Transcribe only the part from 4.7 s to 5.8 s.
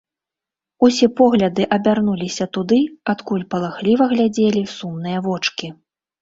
сумныя вочкі.